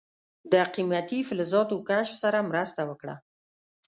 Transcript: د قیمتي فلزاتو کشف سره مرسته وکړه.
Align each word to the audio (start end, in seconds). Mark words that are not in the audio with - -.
د 0.51 0.53
قیمتي 0.73 1.19
فلزاتو 1.29 1.75
کشف 1.89 2.15
سره 2.23 2.47
مرسته 2.49 2.81
وکړه. 2.89 3.15